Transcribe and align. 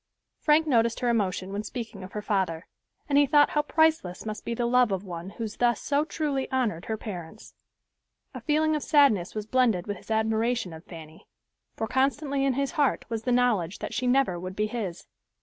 Frank 0.39 0.65
noticed 0.65 1.01
her 1.01 1.09
emotion 1.09 1.53
when 1.53 1.61
speaking 1.61 2.03
of 2.03 2.13
her 2.13 2.23
father, 2.23 2.65
and 3.07 3.19
he 3.19 3.27
thought 3.27 3.51
how 3.51 3.61
priceless 3.61 4.25
must 4.25 4.43
be 4.43 4.55
the 4.55 4.65
love 4.65 4.91
of 4.91 5.03
one 5.05 5.29
who 5.37 5.47
thus 5.47 5.79
so 5.79 6.05
truly 6.05 6.49
honored 6.49 6.85
her 6.85 6.97
parents. 6.97 7.53
A 8.33 8.41
feeling 8.41 8.75
of 8.75 8.81
sadness 8.81 9.35
was 9.35 9.45
blended 9.45 9.85
with 9.85 9.97
his 9.97 10.09
admiration 10.09 10.73
of 10.73 10.83
Fanny, 10.85 11.27
for 11.75 11.85
constantly 11.85 12.43
in 12.43 12.53
his 12.53 12.71
heart 12.71 13.05
was 13.09 13.21
the 13.25 13.31
knowledge 13.31 13.77
that 13.77 13.93
she 13.93 14.07
never 14.07 14.39
would 14.39 14.55
be 14.55 14.65
his. 14.65 15.05